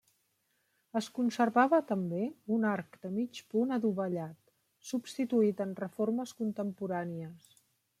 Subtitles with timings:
[0.99, 2.23] Es conservava, també,
[2.57, 4.43] un arc de mig punt adovellat,
[4.93, 7.51] substituït en reformes contemporànies.